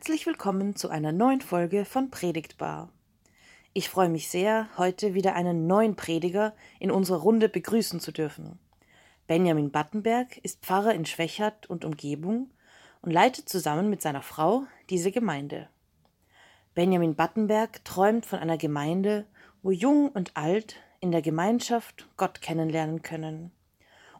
[0.00, 2.88] Herzlich willkommen zu einer neuen Folge von Predigtbar.
[3.74, 8.58] Ich freue mich sehr, heute wieder einen neuen Prediger in unserer Runde begrüßen zu dürfen.
[9.26, 12.48] Benjamin Battenberg ist Pfarrer in Schwächert und Umgebung
[13.02, 15.68] und leitet zusammen mit seiner Frau diese Gemeinde.
[16.74, 19.26] Benjamin Battenberg träumt von einer Gemeinde,
[19.62, 23.52] wo Jung und Alt in der Gemeinschaft Gott kennenlernen können.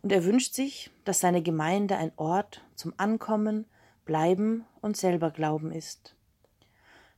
[0.03, 3.65] Und er wünscht sich, dass seine Gemeinde ein Ort zum Ankommen,
[4.11, 6.17] Bleiben und selber Glauben ist.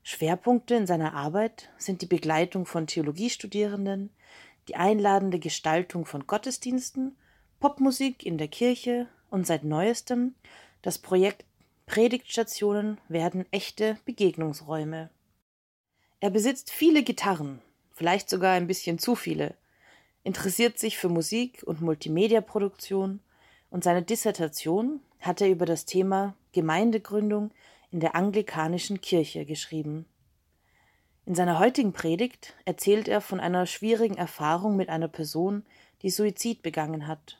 [0.02, 4.10] Schwerpunkte in seiner Arbeit sind die Begleitung von Theologiestudierenden,
[4.68, 7.16] die einladende Gestaltung von Gottesdiensten,
[7.60, 10.34] Popmusik in der Kirche und seit neuestem
[10.82, 11.46] das Projekt
[11.86, 15.08] Predigtstationen werden echte Begegnungsräume.
[16.20, 17.62] Er besitzt viele Gitarren,
[17.92, 19.54] vielleicht sogar ein bisschen zu viele,
[20.24, 23.20] interessiert sich für Musik und Multimediaproduktion
[23.70, 27.50] und seine Dissertation hat er über das Thema Gemeindegründung
[27.90, 30.06] in der anglikanischen Kirche geschrieben.
[31.24, 35.64] In seiner heutigen Predigt erzählt er von einer schwierigen Erfahrung mit einer Person,
[36.02, 37.38] die Suizid begangen hat.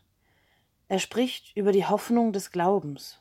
[0.89, 3.19] Er spricht über die Hoffnung des Glaubens,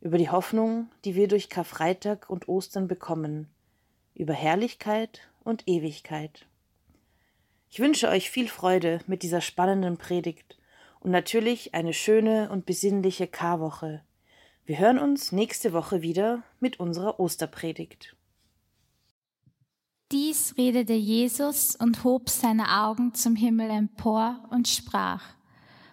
[0.00, 3.48] über die Hoffnung, die wir durch Karfreitag und Ostern bekommen,
[4.14, 6.46] über Herrlichkeit und Ewigkeit.
[7.70, 10.59] Ich wünsche euch viel Freude mit dieser spannenden Predigt
[11.00, 14.02] und natürlich eine schöne und besinnliche Karwoche.
[14.64, 18.16] Wir hören uns nächste Woche wieder mit unserer Osterpredigt.
[20.12, 25.22] Dies redete Jesus und hob seine Augen zum Himmel empor und sprach,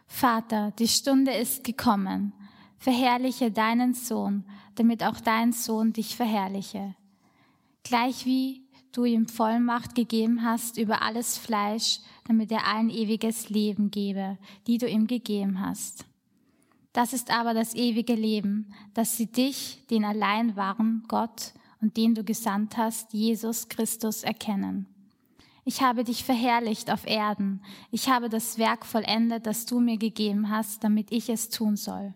[0.08, 2.33] Vater, die Stunde ist gekommen,
[2.78, 6.95] verherrliche deinen Sohn, damit auch dein Sohn dich verherrliche.
[7.83, 8.66] Gleichwie
[8.98, 14.80] du ihm Vollmacht gegeben hast über alles Fleisch, damit er allen ewiges Leben gebe, die
[14.80, 16.06] du ihm gegeben hast.
[16.94, 22.16] Das ist aber das ewige Leben, dass sie dich, den allein wahren Gott und den
[22.16, 24.88] du gesandt hast, Jesus Christus, erkennen.
[25.63, 27.62] Ich habe dich verherrlicht auf Erden.
[27.91, 32.16] Ich habe das Werk vollendet, das du mir gegeben hast, damit ich es tun soll.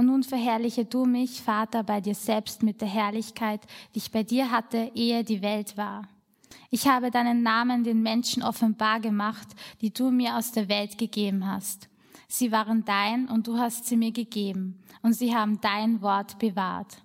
[0.00, 3.60] Und nun verherrliche du mich, Vater, bei dir selbst mit der Herrlichkeit,
[3.94, 6.08] die ich bei dir hatte, ehe die Welt war.
[6.70, 9.46] Ich habe deinen Namen den Menschen offenbar gemacht,
[9.82, 11.90] die du mir aus der Welt gegeben hast.
[12.28, 17.02] Sie waren dein und du hast sie mir gegeben, und sie haben dein Wort bewahrt.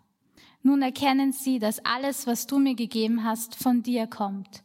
[0.64, 4.64] Nun erkennen sie, dass alles, was du mir gegeben hast, von dir kommt.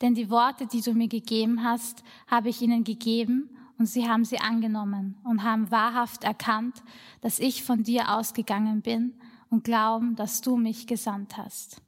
[0.00, 4.24] Denn die Worte, die du mir gegeben hast, habe ich ihnen gegeben, und sie haben
[4.24, 6.82] sie angenommen und haben wahrhaft erkannt,
[7.20, 9.18] dass ich von dir ausgegangen bin
[9.50, 11.80] und glauben, dass du mich gesandt hast.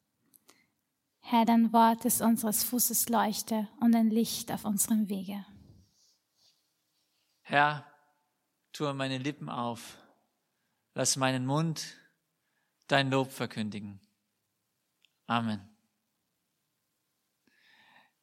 [1.21, 5.45] Herr, dein Wort ist unseres Fußes Leuchte und ein Licht auf unserem Wege.
[7.43, 7.85] Herr,
[8.73, 9.99] tue meine Lippen auf,
[10.95, 11.97] lass meinen Mund
[12.87, 14.01] dein Lob verkündigen.
[15.27, 15.61] Amen.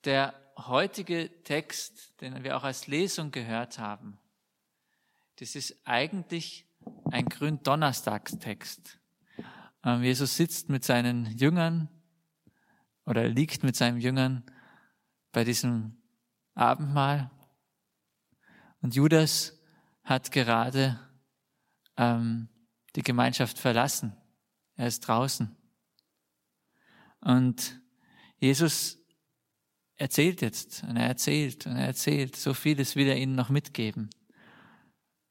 [0.03, 4.17] Der heutige Text, den wir auch als Lesung gehört haben,
[5.37, 6.65] das ist eigentlich
[7.11, 8.99] ein Gründonnerstagstext.
[9.83, 11.89] Ähm, Jesus sitzt mit seinen Jüngern
[13.05, 14.43] oder liegt mit seinen Jüngern
[15.31, 16.01] bei diesem
[16.55, 17.29] Abendmahl
[18.81, 19.59] und Judas
[20.03, 20.99] hat gerade
[21.97, 22.47] ähm,
[22.95, 24.15] die Gemeinschaft verlassen.
[24.75, 25.55] Er ist draußen.
[27.21, 27.81] Und
[28.39, 28.99] Jesus
[29.97, 32.35] erzählt jetzt und er erzählt und er erzählt.
[32.35, 34.09] So vieles will er ihnen noch mitgeben.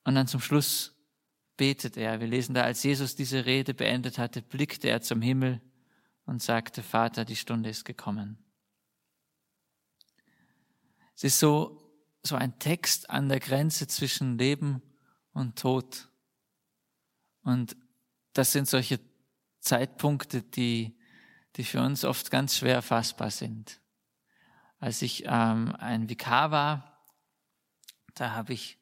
[0.04, 0.94] Und dann zum Schluss
[1.56, 2.20] betet er.
[2.20, 5.60] Wir lesen da, als Jesus diese Rede beendet hatte, blickte er zum Himmel
[6.26, 8.38] und sagte, Vater, die Stunde ist gekommen.
[11.14, 11.80] Es ist so,
[12.22, 14.82] so ein Text an der Grenze zwischen Leben
[15.32, 16.08] und Tod.
[17.42, 17.76] Und
[18.32, 19.00] das sind solche
[19.60, 20.98] Zeitpunkte, die,
[21.56, 23.80] die für uns oft ganz schwer fassbar sind
[24.78, 27.02] als ich ähm, ein Vikar war,
[28.14, 28.78] da habe ich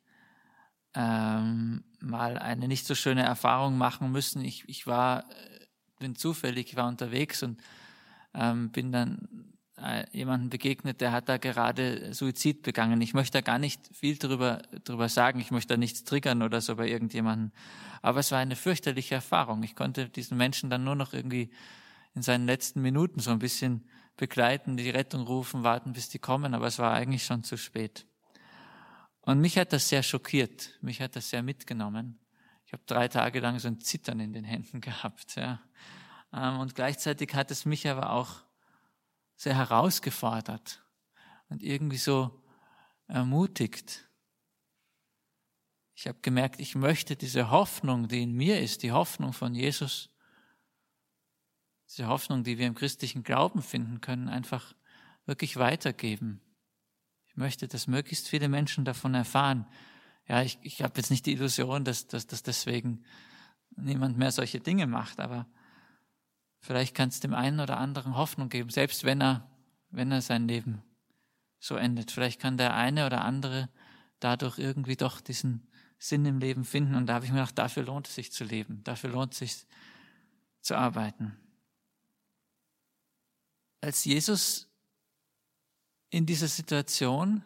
[0.94, 4.44] ähm, mal eine nicht so schöne Erfahrung machen müssen.
[4.44, 5.66] Ich, ich war, äh,
[5.98, 7.60] bin zufällig, ich war unterwegs und
[8.32, 13.00] ähm, bin dann äh, jemanden begegnet, der hat da gerade Suizid begangen.
[13.00, 16.60] Ich möchte da gar nicht viel drüber, drüber sagen, ich möchte da nichts triggern oder
[16.60, 17.52] so bei irgendjemanden.
[18.02, 19.62] Aber es war eine fürchterliche Erfahrung.
[19.62, 21.50] Ich konnte diesen Menschen dann nur noch irgendwie
[22.14, 23.84] in seinen letzten Minuten so ein bisschen
[24.16, 28.06] begleiten, die Rettung rufen, warten, bis die kommen, aber es war eigentlich schon zu spät.
[29.22, 32.18] Und mich hat das sehr schockiert, mich hat das sehr mitgenommen.
[32.66, 35.36] Ich habe drei Tage lang so ein Zittern in den Händen gehabt.
[35.36, 35.60] Ja.
[36.32, 38.42] Ähm, und gleichzeitig hat es mich aber auch
[39.36, 40.82] sehr herausgefordert
[41.48, 42.42] und irgendwie so
[43.08, 44.08] ermutigt.
[45.96, 50.10] Ich habe gemerkt, ich möchte diese Hoffnung, die in mir ist, die Hoffnung von Jesus,
[51.88, 54.74] diese Hoffnung, die wir im christlichen Glauben finden können, einfach
[55.26, 56.40] wirklich weitergeben.
[57.26, 59.66] Ich möchte, dass möglichst viele Menschen davon erfahren.
[60.26, 63.04] Ja, ich, ich habe jetzt nicht die Illusion, dass, dass, dass deswegen
[63.76, 65.46] niemand mehr solche Dinge macht, aber
[66.60, 69.50] vielleicht kann es dem einen oder anderen Hoffnung geben, selbst wenn er,
[69.90, 70.82] wenn er sein Leben
[71.58, 72.10] so endet.
[72.10, 73.68] Vielleicht kann der eine oder andere
[74.20, 76.94] dadurch irgendwie doch diesen Sinn im Leben finden.
[76.94, 79.38] Und da habe ich mir gedacht, dafür lohnt es sich zu leben, dafür lohnt es
[79.38, 79.66] sich
[80.60, 81.36] zu arbeiten.
[83.84, 84.66] Als Jesus
[86.08, 87.44] in dieser Situation,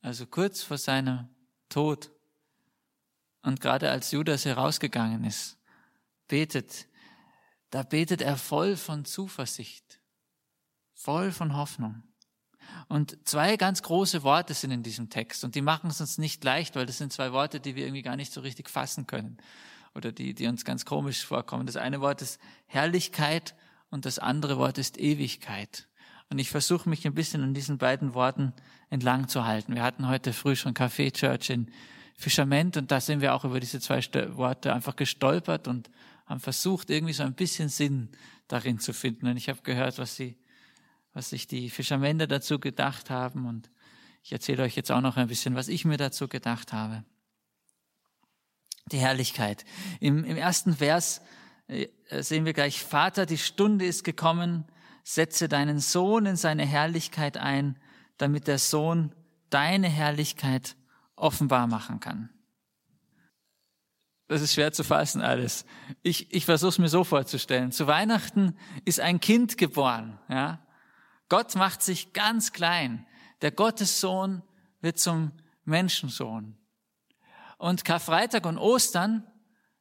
[0.00, 1.28] also kurz vor seinem
[1.68, 2.10] Tod
[3.42, 5.58] und gerade als Judas herausgegangen ist,
[6.26, 6.88] betet,
[7.68, 10.00] da betet er voll von Zuversicht,
[10.94, 12.02] voll von Hoffnung.
[12.88, 16.42] Und zwei ganz große Worte sind in diesem Text und die machen es uns nicht
[16.44, 19.36] leicht, weil das sind zwei Worte, die wir irgendwie gar nicht so richtig fassen können
[19.94, 21.66] oder die, die uns ganz komisch vorkommen.
[21.66, 23.54] Das eine Wort ist Herrlichkeit
[23.90, 25.88] und das andere Wort ist Ewigkeit.
[26.28, 28.52] Und ich versuche mich ein bisschen an diesen beiden Worten
[28.90, 29.74] entlang zu halten.
[29.74, 31.70] Wir hatten heute früh schon Café Church in
[32.16, 34.00] Fischerment und da sind wir auch über diese zwei
[34.36, 35.90] Worte einfach gestolpert und
[36.26, 38.08] haben versucht, irgendwie so ein bisschen Sinn
[38.48, 39.28] darin zu finden.
[39.28, 40.36] Und ich habe gehört, was sie
[41.16, 43.46] was sich die Fischermänner dazu gedacht haben.
[43.46, 43.70] Und
[44.22, 47.04] ich erzähle euch jetzt auch noch ein bisschen, was ich mir dazu gedacht habe.
[48.92, 49.64] Die Herrlichkeit.
[49.98, 51.22] Im, im ersten Vers
[51.68, 54.64] sehen wir gleich, Vater, die Stunde ist gekommen,
[55.02, 57.78] setze deinen Sohn in seine Herrlichkeit ein,
[58.18, 59.14] damit der Sohn
[59.50, 60.76] deine Herrlichkeit
[61.16, 62.30] offenbar machen kann.
[64.28, 65.64] Das ist schwer zu fassen alles.
[66.02, 67.70] Ich, ich versuche es mir so vorzustellen.
[67.70, 70.18] Zu Weihnachten ist ein Kind geboren.
[70.28, 70.66] Ja?
[71.28, 73.06] Gott macht sich ganz klein.
[73.42, 74.42] Der Gottessohn
[74.80, 75.32] wird zum
[75.64, 76.56] Menschensohn.
[77.58, 79.24] Und Karfreitag und Ostern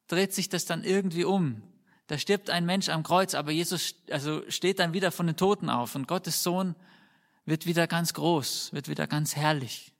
[0.07, 1.63] dreht sich das dann irgendwie um.
[2.07, 5.69] Da stirbt ein Mensch am Kreuz, aber Jesus also steht dann wieder von den Toten
[5.69, 6.75] auf und Gottes Sohn
[7.45, 9.93] wird wieder ganz groß, wird wieder ganz herrlich.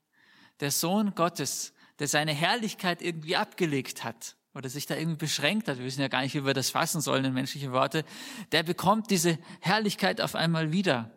[0.60, 5.78] Der Sohn Gottes, der seine Herrlichkeit irgendwie abgelegt hat oder sich da irgendwie beschränkt hat,
[5.78, 8.04] wir wissen ja gar nicht, wie wir das fassen sollen in menschliche Worte,
[8.52, 11.10] der bekommt diese Herrlichkeit auf einmal wieder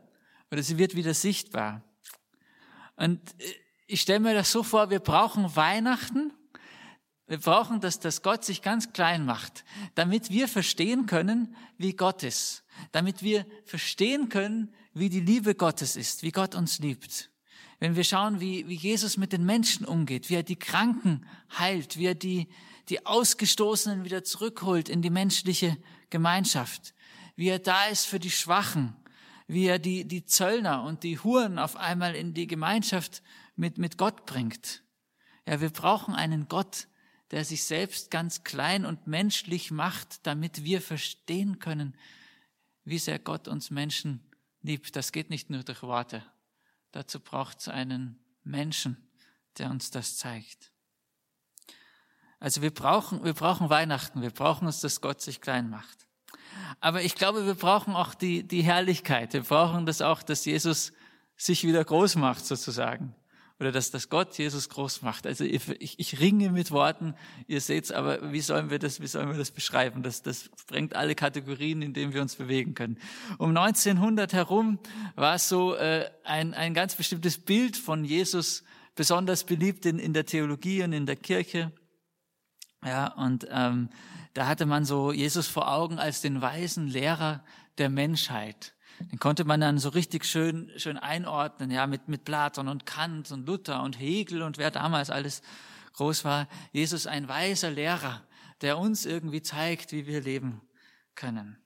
[0.51, 1.83] oder sie wird wieder sichtbar.
[2.95, 3.53] Und äh,
[3.87, 6.31] ich stelle mir das so vor, wir brauchen Weihnachten,
[7.29, 12.23] wir brauchen, dass das Gott sich ganz klein macht, damit wir verstehen können, wie Gott
[12.23, 17.29] ist, damit wir verstehen können, wie die Liebe Gottes ist, wie Gott uns liebt.
[17.79, 21.23] Wenn wir schauen, wie, wie Jesus mit den Menschen umgeht, wie er die Kranken
[21.57, 22.47] heilt, wie er die,
[22.89, 25.77] die Ausgestoßenen wieder zurückholt in die menschliche
[26.09, 26.95] Gemeinschaft,
[27.35, 28.95] wie er da ist für die Schwachen,
[29.45, 33.21] wie er die, die Zöllner und die Huren auf einmal in die Gemeinschaft
[33.55, 34.83] mit, mit Gott bringt.
[35.47, 36.88] Ja, wir brauchen einen Gott,
[37.31, 41.95] der sich selbst ganz klein und menschlich macht, damit wir verstehen können,
[42.85, 44.23] wie sehr Gott uns Menschen
[44.61, 44.95] liebt.
[44.95, 46.23] Das geht nicht nur durch Worte.
[46.91, 48.97] Dazu braucht es einen Menschen,
[49.57, 50.71] der uns das zeigt.
[52.39, 54.21] Also wir brauchen, wir brauchen Weihnachten.
[54.21, 56.07] Wir brauchen es, dass Gott sich klein macht.
[56.79, 59.33] Aber ich glaube, wir brauchen auch die, die Herrlichkeit.
[59.33, 60.93] Wir brauchen das auch, dass Jesus
[61.35, 63.13] sich wieder groß macht, sozusagen.
[63.59, 65.27] Oder dass, dass Gott Jesus groß macht.
[65.27, 65.61] Also ich,
[65.99, 67.13] ich ringe mit Worten,
[67.47, 70.01] ihr seht's, aber wie sollen wir das, wie sollen wir das beschreiben?
[70.01, 72.97] Das, das sprengt alle Kategorien, in denen wir uns bewegen können.
[73.37, 74.79] Um 1900 herum
[75.15, 78.63] war es so äh, ein, ein ganz bestimmtes Bild von Jesus,
[78.95, 81.73] besonders beliebt in, in der Theologie und in der Kirche.
[82.85, 83.89] Ja, und ähm,
[84.33, 87.43] da hatte man so Jesus vor Augen als den weisen Lehrer
[87.77, 88.73] der Menschheit.
[88.99, 93.31] Den konnte man dann so richtig schön, schön einordnen, ja, mit, mit Platon und Kant
[93.31, 95.41] und Luther und Hegel und wer damals alles
[95.93, 96.47] groß war.
[96.71, 98.21] Jesus ein weiser Lehrer,
[98.61, 100.61] der uns irgendwie zeigt, wie wir leben
[101.15, 101.57] können.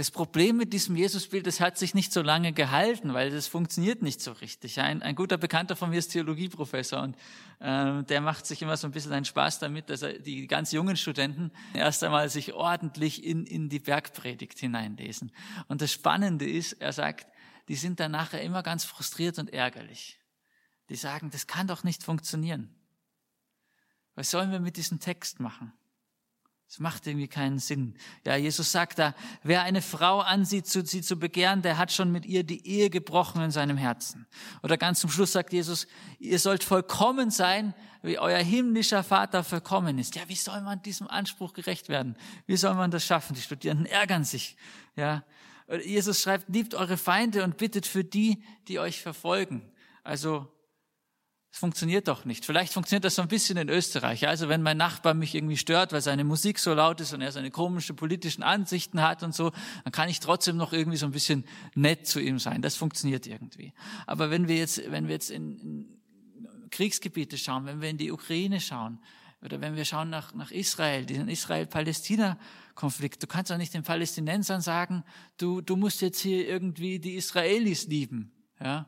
[0.00, 4.00] Das Problem mit diesem Jesusbild, das hat sich nicht so lange gehalten, weil das funktioniert
[4.00, 4.80] nicht so richtig.
[4.80, 7.16] Ein, ein guter Bekannter von mir ist Theologieprofessor und
[7.58, 10.72] äh, der macht sich immer so ein bisschen einen Spaß damit, dass er die ganz
[10.72, 15.32] jungen Studenten erst einmal sich ordentlich in, in die Bergpredigt hineinlesen.
[15.68, 17.26] Und das Spannende ist, er sagt,
[17.68, 20.18] die sind dann nachher immer ganz frustriert und ärgerlich.
[20.88, 22.74] Die sagen, das kann doch nicht funktionieren.
[24.14, 25.74] Was sollen wir mit diesem Text machen?
[26.70, 27.96] Es macht irgendwie keinen Sinn.
[28.24, 32.24] Ja, Jesus sagt da, wer eine Frau ansieht, sie zu begehren, der hat schon mit
[32.24, 34.24] ihr die Ehe gebrochen in seinem Herzen.
[34.62, 35.88] Oder ganz zum Schluss sagt Jesus,
[36.20, 40.14] ihr sollt vollkommen sein, wie euer himmlischer Vater vollkommen ist.
[40.14, 42.16] Ja, wie soll man diesem Anspruch gerecht werden?
[42.46, 43.34] Wie soll man das schaffen?
[43.34, 44.56] Die Studierenden ärgern sich.
[44.94, 45.24] Ja,
[45.84, 49.68] Jesus schreibt, liebt eure Feinde und bittet für die, die euch verfolgen.
[50.04, 50.46] Also,
[51.52, 52.44] Es funktioniert doch nicht.
[52.44, 54.28] Vielleicht funktioniert das so ein bisschen in Österreich.
[54.28, 57.32] Also wenn mein Nachbar mich irgendwie stört, weil seine Musik so laut ist und er
[57.32, 59.50] seine komischen politischen Ansichten hat und so,
[59.82, 62.62] dann kann ich trotzdem noch irgendwie so ein bisschen nett zu ihm sein.
[62.62, 63.72] Das funktioniert irgendwie.
[64.06, 66.00] Aber wenn wir jetzt, wenn wir jetzt in, in
[66.70, 69.00] Kriegsgebiete schauen, wenn wir in die Ukraine schauen,
[69.42, 74.60] oder wenn wir schauen nach, nach Israel, diesen Israel-Palästina-Konflikt, du kannst doch nicht den Palästinensern
[74.60, 75.02] sagen,
[75.38, 78.32] du, du musst jetzt hier irgendwie die Israelis lieben.
[78.62, 78.86] Ja?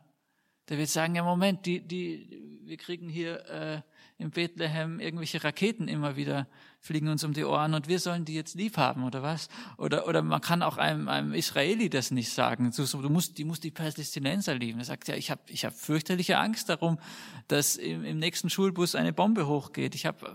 [0.69, 3.83] Der wird sagen, ja Moment, die, die, wir kriegen hier äh,
[4.17, 6.49] in Bethlehem irgendwelche Raketen immer wieder,
[6.81, 9.51] fliegen uns um die Ohren und wir sollen die jetzt lieb haben oder was?
[9.77, 12.73] Oder, oder man kann auch einem, einem Israeli das nicht sagen.
[12.75, 14.79] Du, du musst, die muss die Palästinenser lieben.
[14.79, 16.99] Er sagt, ja, ich habe ich hab fürchterliche Angst darum,
[17.47, 19.95] dass im, im nächsten Schulbus eine Bombe hochgeht.
[19.95, 20.35] Ich habe,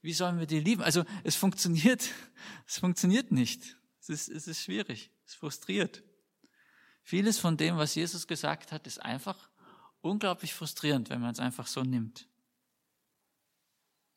[0.00, 0.82] wie sollen wir die lieben?
[0.82, 2.08] Also es funktioniert,
[2.68, 3.76] es funktioniert nicht.
[4.00, 6.04] Es ist, es ist schwierig, es frustriert.
[7.02, 9.50] Vieles von dem, was Jesus gesagt hat, ist einfach
[10.02, 12.28] unglaublich frustrierend, wenn man es einfach so nimmt.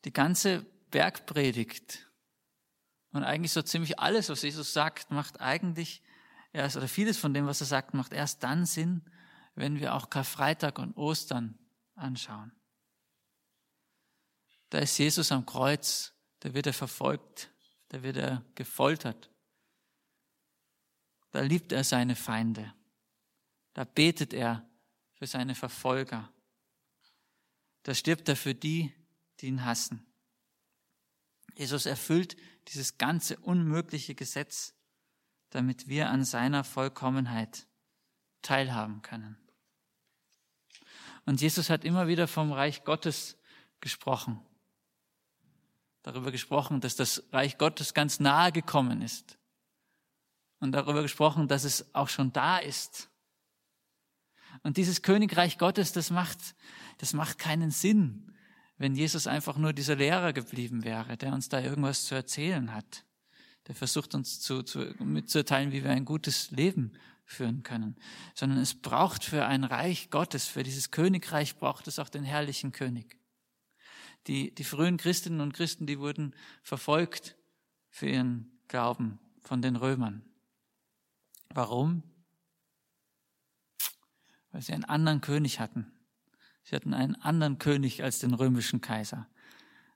[0.04, 2.10] Die ganze Bergpredigt
[3.12, 6.02] und eigentlich so ziemlich alles, was Jesus sagt, macht eigentlich
[6.52, 9.02] erst, oder vieles von dem, was er sagt, macht erst dann Sinn,
[9.54, 11.58] wenn wir auch Karfreitag und Ostern
[11.94, 12.52] anschauen.
[14.70, 17.50] Da ist Jesus am Kreuz, da wird er verfolgt,
[17.88, 19.30] da wird er gefoltert.
[21.30, 22.74] Da liebt er seine Feinde.
[23.74, 24.68] Da betet er
[25.16, 26.30] für seine Verfolger.
[27.82, 28.92] Da stirbt er für die,
[29.40, 30.04] die ihn hassen.
[31.56, 32.36] Jesus erfüllt
[32.68, 34.74] dieses ganze unmögliche Gesetz,
[35.50, 37.66] damit wir an seiner Vollkommenheit
[38.42, 39.36] teilhaben können.
[41.24, 43.36] Und Jesus hat immer wieder vom Reich Gottes
[43.80, 44.40] gesprochen.
[46.02, 49.38] Darüber gesprochen, dass das Reich Gottes ganz nahe gekommen ist
[50.60, 53.10] und darüber gesprochen, dass es auch schon da ist.
[54.66, 56.56] Und dieses Königreich Gottes, das macht,
[56.98, 58.34] das macht keinen Sinn,
[58.78, 63.04] wenn Jesus einfach nur dieser Lehrer geblieben wäre, der uns da irgendwas zu erzählen hat.
[63.68, 66.94] Der versucht uns zu, zu, mitzuteilen, wie wir ein gutes Leben
[67.24, 67.94] führen können.
[68.34, 72.72] Sondern es braucht für ein Reich Gottes, für dieses Königreich braucht es auch den herrlichen
[72.72, 73.20] König.
[74.26, 77.36] Die, die frühen Christinnen und Christen, die wurden verfolgt
[77.88, 80.24] für ihren Glauben von den Römern.
[81.50, 82.02] Warum?
[84.56, 85.92] Weil sie einen anderen König hatten.
[86.62, 89.28] Sie hatten einen anderen König als den römischen Kaiser.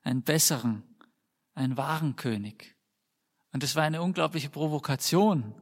[0.03, 0.83] Einen besseren,
[1.55, 2.75] einen wahren König.
[3.53, 5.55] Und es war eine unglaubliche Provokation.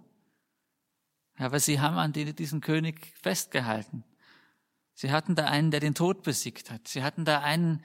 [1.37, 4.03] Aber sie haben an diesen König festgehalten.
[4.95, 6.89] Sie hatten da einen, der den Tod besiegt hat.
[6.89, 7.81] Sie hatten da einen,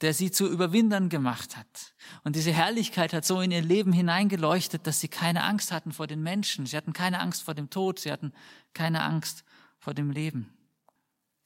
[0.00, 1.92] der sie zu Überwindern gemacht hat.
[2.22, 6.06] Und diese Herrlichkeit hat so in ihr Leben hineingeleuchtet, dass sie keine Angst hatten vor
[6.06, 6.66] den Menschen.
[6.66, 7.98] Sie hatten keine Angst vor dem Tod.
[7.98, 8.32] Sie hatten
[8.74, 9.42] keine Angst
[9.82, 10.56] vor dem Leben.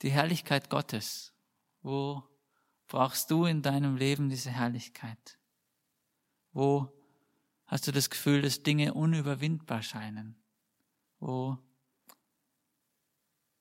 [0.03, 1.33] Die Herrlichkeit Gottes.
[1.81, 2.23] Wo
[2.87, 5.39] brauchst du in deinem Leben diese Herrlichkeit?
[6.53, 6.93] Wo
[7.65, 10.37] hast du das Gefühl, dass Dinge unüberwindbar scheinen?
[11.19, 11.57] Wo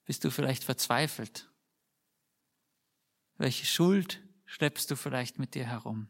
[0.04, 1.50] bist du vielleicht verzweifelt?
[3.38, 6.10] Welche Schuld schleppst du vielleicht mit dir herum?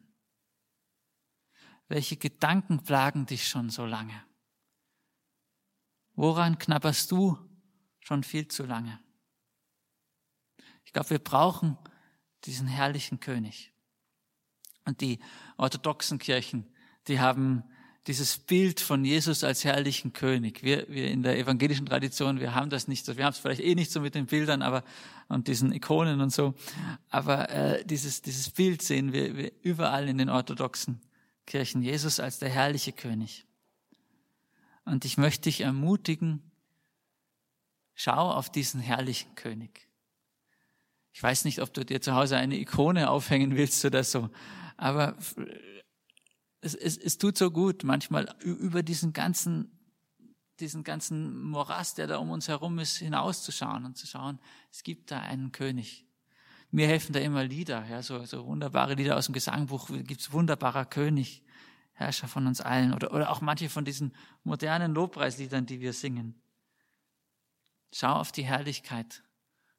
[1.88, 4.26] Welche Gedanken plagen dich schon so lange?
[6.16, 7.38] Woran knabberst du
[8.06, 9.00] schon viel zu lange?
[10.86, 11.78] Ich glaube, wir brauchen
[12.44, 13.72] diesen herrlichen König.
[14.86, 15.20] Und die
[15.58, 16.68] orthodoxen Kirchen,
[17.08, 17.64] die haben
[18.06, 20.62] dieses Bild von Jesus als herrlichen König.
[20.62, 23.62] Wir, wir in der evangelischen Tradition, wir haben das nicht so, wir haben es vielleicht
[23.62, 24.84] eh nicht so mit den Bildern, aber
[25.28, 26.54] und diesen Ikonen und so,
[27.10, 31.02] aber äh, dieses dieses Bild sehen wir, wir überall in den orthodoxen
[31.48, 31.82] Kirchen.
[31.82, 33.48] Jesus als der herrliche König.
[34.84, 36.44] Und ich möchte dich ermutigen,
[37.96, 39.90] schau auf diesen herrlichen König.
[41.14, 44.30] Ich weiß nicht, ob du dir zu Hause eine Ikone aufhängen willst oder so,
[44.78, 45.18] aber
[46.60, 49.72] es, es, es tut so gut, manchmal über diesen ganzen,
[50.60, 54.40] diesen ganzen Morast, der da um uns herum ist, hinauszuschauen und zu schauen,
[54.72, 56.06] es gibt da einen König.
[56.72, 60.86] Mir helfen da immer Lieder, ja, so, so wunderbare Lieder aus dem Gesangbuch, gibt's wunderbarer
[60.86, 61.44] König,
[61.94, 66.42] Herrscher von uns allen, oder, oder auch manche von diesen modernen Lobpreisliedern, die wir singen.
[67.98, 69.24] Schau auf die Herrlichkeit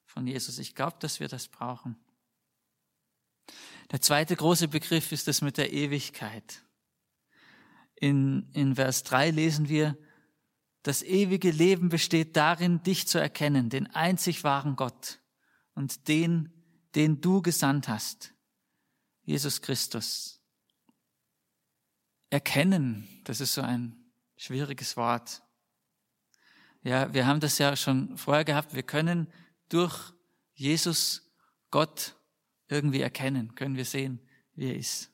[0.07, 0.59] von Jesus.
[0.59, 2.03] Ich glaube, dass wir das brauchen.
[3.91, 6.65] Der zweite große Begriff ist das mit der Ewigkeit.
[7.95, 9.99] In, in Vers 3 lesen wir,
[10.83, 15.21] das ewige Leben besteht darin, dich zu erkennen, den einzig wahren Gott
[15.75, 16.55] und den,
[16.95, 18.33] den du gesandt hast,
[19.25, 20.41] Jesus Christus.
[22.31, 25.43] Erkennen, das ist so ein schwieriges Wort.
[26.87, 28.73] Ja, wir haben das ja schon vorher gehabt.
[28.73, 29.27] Wir können
[29.69, 30.13] durch
[30.55, 31.35] Jesus
[31.73, 32.15] Gott
[32.69, 34.21] irgendwie erkennen, können wir sehen,
[34.55, 35.11] wie er ist.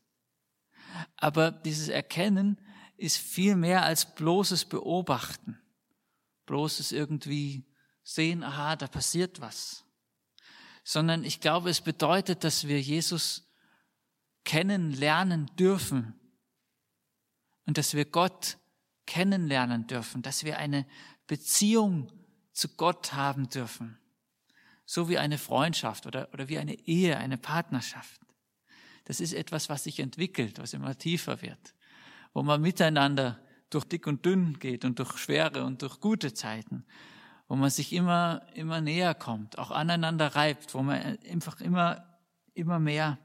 [1.16, 2.60] Aber dieses Erkennen
[2.98, 5.62] ist viel mehr als bloßes Beobachten,
[6.44, 7.64] bloßes irgendwie
[8.02, 9.86] sehen, aha, da passiert was,
[10.84, 13.50] sondern ich glaube, es bedeutet, dass wir Jesus
[14.44, 16.20] kennenlernen dürfen
[17.64, 18.58] und dass wir Gott
[19.06, 20.86] kennenlernen dürfen, dass wir eine
[21.26, 22.10] Beziehung
[22.52, 23.98] zu Gott haben dürfen,
[24.84, 28.20] so wie eine Freundschaft oder, oder wie eine Ehe, eine Partnerschaft.
[29.04, 31.74] Das ist etwas, was sich entwickelt, was immer tiefer wird,
[32.32, 33.40] wo man miteinander
[33.70, 36.84] durch dick und dünn geht und durch schwere und durch gute Zeiten,
[37.48, 42.18] wo man sich immer, immer näher kommt, auch aneinander reibt, wo man einfach immer,
[42.54, 43.18] immer mehr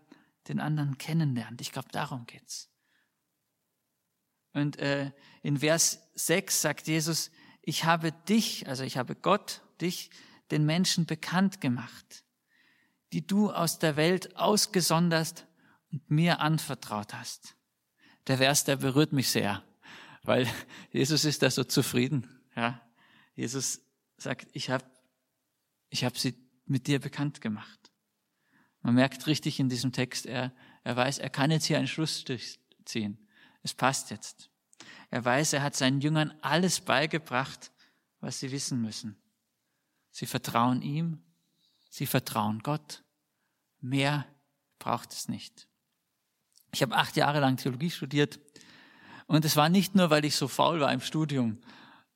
[0.47, 1.61] den anderen kennenlernt.
[1.61, 2.69] Ich glaube, darum geht's.
[4.53, 5.11] Und äh,
[5.47, 10.09] in Vers 6 sagt Jesus, ich habe dich, also ich habe Gott, dich,
[10.51, 12.25] den Menschen bekannt gemacht,
[13.13, 15.47] die du aus der Welt ausgesondert
[15.89, 17.55] und mir anvertraut hast.
[18.27, 19.63] Der Vers, der berührt mich sehr,
[20.23, 20.49] weil
[20.91, 22.27] Jesus ist da so zufrieden.
[22.53, 22.85] Ja,
[23.33, 23.79] Jesus
[24.17, 24.83] sagt, ich habe
[25.89, 26.35] ich hab sie
[26.65, 27.89] mit dir bekannt gemacht.
[28.81, 32.59] Man merkt richtig in diesem Text, er, er weiß, er kann jetzt hier einen Schlussstrich
[32.83, 33.29] ziehen.
[33.63, 34.49] Es passt jetzt.
[35.09, 37.71] Er weiß, er hat seinen Jüngern alles beigebracht,
[38.19, 39.17] was sie wissen müssen.
[40.11, 41.21] Sie vertrauen ihm,
[41.89, 43.03] sie vertrauen Gott.
[43.79, 44.25] Mehr
[44.79, 45.67] braucht es nicht.
[46.73, 48.39] Ich habe acht Jahre lang Theologie studiert
[49.27, 51.59] und es war nicht nur, weil ich so faul war im Studium,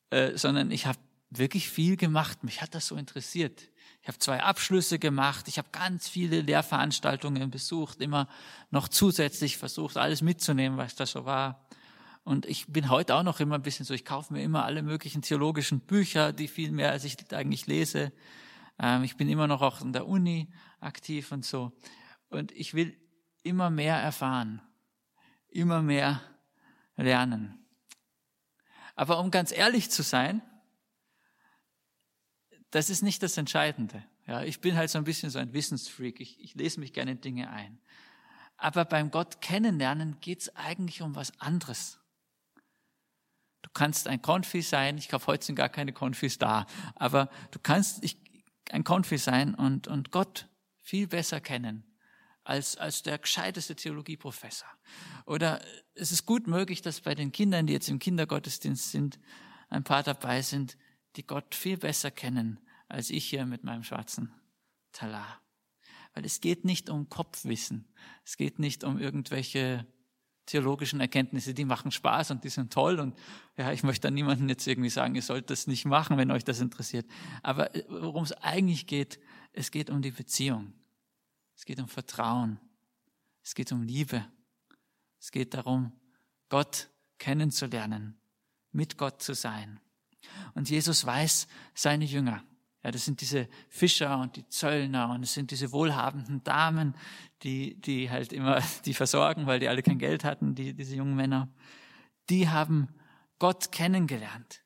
[0.10, 2.44] äh, sondern ich habe wirklich viel gemacht.
[2.44, 3.62] Mich hat das so interessiert.
[4.02, 8.28] Ich habe zwei Abschlüsse gemacht, ich habe ganz viele Lehrveranstaltungen besucht, immer
[8.72, 11.68] noch zusätzlich versucht, alles mitzunehmen, was da so war.
[12.24, 14.84] Und ich bin heute auch noch immer ein bisschen so, ich kaufe mir immer alle
[14.84, 18.12] möglichen theologischen Bücher, die viel mehr als ich eigentlich lese.
[18.78, 21.72] Ähm, ich bin immer noch auch in der Uni aktiv und so.
[22.30, 22.96] Und ich will
[23.44, 24.62] immer mehr erfahren,
[25.50, 26.22] immer mehr
[26.96, 27.66] lernen.
[28.96, 30.42] Aber um ganz ehrlich zu sein,
[32.70, 34.04] das ist nicht das Entscheidende.
[34.28, 36.20] Ja, ich bin halt so ein bisschen so ein Wissensfreak.
[36.20, 37.80] Ich, ich lese mich gerne in Dinge ein.
[38.58, 42.01] Aber beim Gott kennenlernen geht es eigentlich um was anderes.
[43.62, 44.98] Du kannst ein Konfi sein.
[44.98, 46.66] Ich glaube, heute sind gar keine Konfis da.
[46.96, 48.04] Aber du kannst
[48.72, 50.48] ein Konfi sein und, und Gott
[50.82, 51.84] viel besser kennen
[52.44, 54.70] als, als der gescheiteste Theologieprofessor.
[55.26, 55.62] Oder
[55.94, 59.20] es ist gut möglich, dass bei den Kindern, die jetzt im Kindergottesdienst sind,
[59.70, 60.78] ein paar dabei sind,
[61.16, 62.60] die Gott viel besser kennen
[62.92, 64.34] als ich hier mit meinem schwarzen
[64.92, 65.42] Talar.
[66.14, 67.88] Weil es geht nicht um Kopfwissen.
[68.26, 69.88] Es geht nicht um irgendwelche
[70.46, 73.18] theologischen Erkenntnisse, die machen Spaß und die sind toll und
[73.58, 76.44] ja, ich möchte da niemanden jetzt irgendwie sagen, ihr sollt das nicht machen, wenn euch
[76.44, 77.06] das interessiert.
[77.44, 79.20] Aber äh, worum es eigentlich geht,
[79.54, 80.74] es geht um die Beziehung.
[81.56, 82.60] Es geht um Vertrauen.
[83.44, 84.26] Es geht um Liebe.
[85.20, 85.92] Es geht darum,
[86.50, 88.18] Gott kennenzulernen,
[88.72, 89.80] mit Gott zu sein.
[90.56, 92.44] Und Jesus weiß seine Jünger.
[92.84, 96.96] Ja, das sind diese Fischer und die Zöllner und es sind diese wohlhabenden Damen,
[97.44, 101.16] die, die halt immer die versorgen, weil die alle kein Geld hatten, die, diese jungen
[101.16, 101.50] Männer.
[102.30, 102.88] Die haben
[103.40, 104.64] Gott kennengelernt.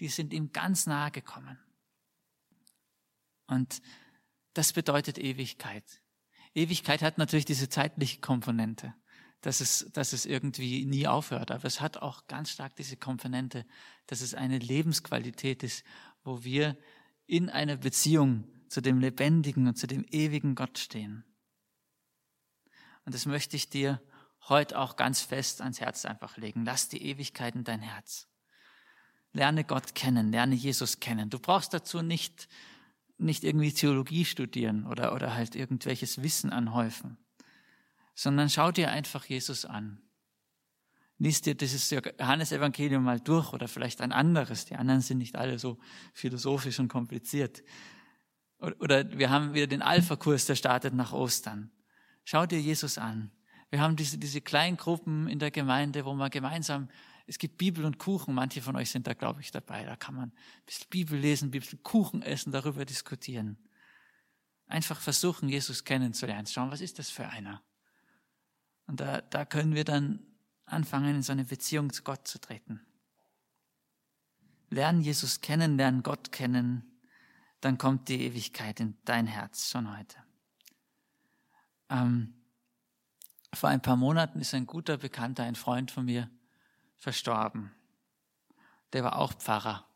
[0.00, 1.58] Die sind ihm ganz nahe gekommen.
[3.46, 3.80] Und
[4.54, 6.02] das bedeutet Ewigkeit.
[6.54, 8.94] Ewigkeit hat natürlich diese zeitliche Komponente
[9.40, 11.50] dass es, dass es irgendwie nie aufhört.
[11.50, 13.64] Aber es hat auch ganz stark diese Komponente,
[14.06, 15.84] dass es eine Lebensqualität ist,
[16.24, 16.76] wo wir
[17.28, 21.24] in einer Beziehung zu dem lebendigen und zu dem ewigen Gott stehen.
[23.04, 24.02] Und das möchte ich dir
[24.48, 26.64] heute auch ganz fest ans Herz einfach legen.
[26.64, 28.26] Lass die Ewigkeit in dein Herz.
[29.32, 31.30] Lerne Gott kennen, lerne Jesus kennen.
[31.30, 32.48] Du brauchst dazu nicht,
[33.16, 37.18] nicht irgendwie Theologie studieren oder, oder halt irgendwelches Wissen anhäufen
[38.18, 40.02] sondern schau dir einfach Jesus an.
[41.18, 44.66] Lies dir dieses Johannesevangelium mal durch oder vielleicht ein anderes.
[44.66, 45.78] Die anderen sind nicht alle so
[46.14, 47.64] philosophisch und kompliziert.
[48.58, 51.72] Oder wir haben wieder den Alpha-Kurs, der startet nach Ostern.
[52.24, 53.32] Schau dir Jesus an.
[53.70, 56.88] Wir haben diese, diese kleinen Gruppen in der Gemeinde, wo man gemeinsam,
[57.26, 59.84] es gibt Bibel und Kuchen, manche von euch sind da, glaube ich, dabei.
[59.84, 63.58] Da kann man ein bisschen Bibel lesen, ein bisschen Kuchen essen, darüber diskutieren.
[64.66, 66.46] Einfach versuchen, Jesus kennenzulernen.
[66.46, 67.62] Schauen, was ist das für einer?
[68.86, 70.27] Und da, da können wir dann
[70.68, 72.80] anfangen, in so eine Beziehung zu Gott zu treten.
[74.70, 77.00] Lernen Jesus kennen, lernen Gott kennen,
[77.60, 80.16] dann kommt die Ewigkeit in dein Herz schon heute.
[81.88, 82.34] Ähm,
[83.54, 86.30] vor ein paar Monaten ist ein guter Bekannter, ein Freund von mir,
[86.98, 87.72] verstorben.
[88.92, 89.86] Der war auch Pfarrer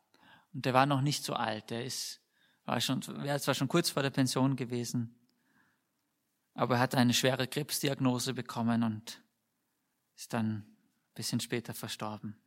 [0.53, 1.69] und der war noch nicht so alt.
[1.69, 2.21] Der ist,
[2.65, 5.15] war schon, wäre zwar schon kurz vor der Pension gewesen,
[6.55, 9.22] Aber er hat eine schwere Krebsdiagnose bekommen und
[10.15, 10.75] ist dann ein
[11.15, 12.37] bisschen später verstorben.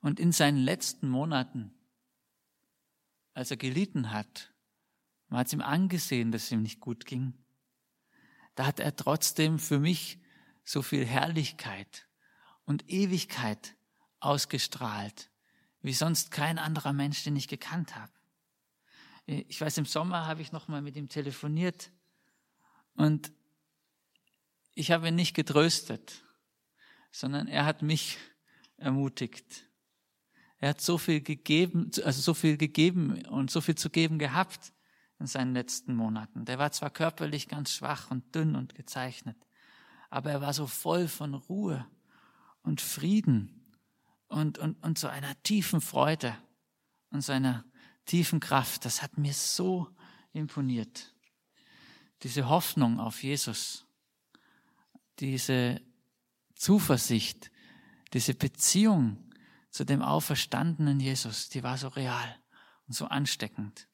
[0.00, 1.74] Und in seinen letzten Monaten,
[3.32, 4.52] als er gelitten hat,
[5.28, 7.34] man hat es ihm angesehen, dass es ihm nicht gut ging,
[8.54, 10.18] da hat er trotzdem für mich
[10.62, 12.06] so viel Herrlichkeit
[12.64, 13.76] und Ewigkeit
[14.20, 15.30] ausgestrahlt,
[15.82, 18.12] wie sonst kein anderer Mensch, den ich gekannt habe.
[19.26, 21.90] Ich weiß, im Sommer habe ich noch mal mit ihm telefoniert
[22.94, 23.32] und
[24.74, 26.24] ich habe ihn nicht getröstet,
[27.10, 28.18] sondern er hat mich
[28.76, 29.68] ermutigt.
[30.58, 34.72] Er hat so viel gegeben, also so viel gegeben und so viel zu geben gehabt
[35.20, 36.44] in seinen letzten Monaten.
[36.44, 39.36] Der war zwar körperlich ganz schwach und dünn und gezeichnet,
[40.10, 41.86] aber er war so voll von Ruhe
[42.62, 43.76] und Frieden
[44.28, 46.36] und, und, und so einer tiefen Freude
[47.10, 47.64] und seiner
[48.06, 48.84] tiefen Kraft.
[48.84, 49.88] Das hat mir so
[50.32, 51.14] imponiert.
[52.22, 53.83] Diese Hoffnung auf Jesus,
[55.20, 55.80] diese
[56.54, 57.50] Zuversicht,
[58.12, 59.18] diese Beziehung
[59.70, 62.36] zu dem auferstandenen Jesus, die war so real
[62.86, 63.88] und so ansteckend.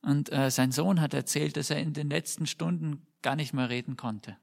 [0.00, 3.68] Und äh, sein Sohn hat erzählt, dass er in den letzten Stunden gar nicht mehr
[3.68, 4.36] reden konnte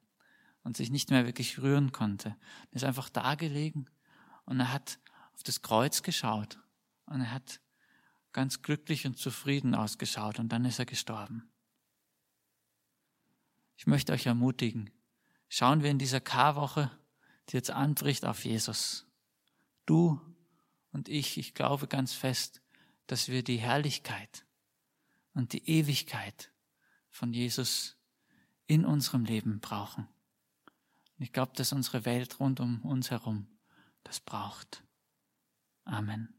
[0.64, 2.36] und sich nicht mehr wirklich rühren konnte.
[2.72, 3.86] Er ist einfach da gelegen
[4.46, 5.00] und er hat
[5.34, 6.60] auf das Kreuz geschaut
[7.06, 7.60] und er hat
[8.32, 11.50] ganz glücklich und zufrieden ausgeschaut und dann ist er gestorben.
[13.76, 14.92] Ich möchte euch ermutigen,
[15.50, 16.92] schauen wir in dieser Karwoche,
[17.50, 19.06] die jetzt anbricht, auf Jesus.
[19.86, 20.22] Du
[20.92, 22.62] und ich, ich glaube ganz fest,
[23.08, 24.46] dass wir die Herrlichkeit
[25.34, 26.52] und die Ewigkeit
[27.10, 27.98] von Jesus
[28.68, 30.08] in unserem Leben brauchen.
[31.18, 33.48] Und ich glaube, dass unsere Welt rund um uns herum
[34.04, 34.84] das braucht.
[35.86, 36.34] Amen.